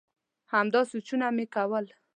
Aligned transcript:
همدا 0.53 0.81
سوچونه 0.91 1.27
مي 1.35 1.45
کول؟ 1.55 1.85